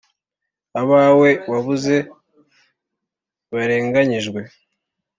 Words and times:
Abawe 0.81 1.31
wabuze 1.51 1.95
barenganyijwe 3.53 4.41